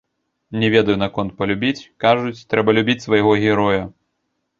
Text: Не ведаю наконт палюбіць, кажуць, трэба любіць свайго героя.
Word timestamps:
Не 0.61 0.69
ведаю 0.75 0.95
наконт 1.01 1.35
палюбіць, 1.41 1.85
кажуць, 2.05 2.45
трэба 2.53 2.69
любіць 2.79 2.97
свайго 3.05 3.35
героя. 3.45 3.83